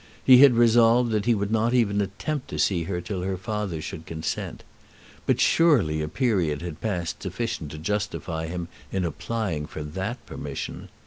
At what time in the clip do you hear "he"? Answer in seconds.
0.23-0.37, 1.25-1.35